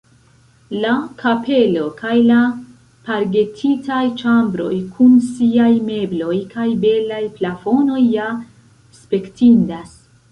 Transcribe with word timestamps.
La 0.83 0.91
kapelo 1.17 1.81
kaj 1.97 2.13
la 2.29 2.37
pargetitaj 3.09 3.99
ĉambroj 4.21 4.71
kun 4.95 5.13
siaj 5.27 5.67
mebloj 5.91 6.33
kaj 6.55 6.65
belaj 6.87 7.21
plafonoj 7.37 7.99
ja 8.15 8.31
spektindas. 9.01 9.93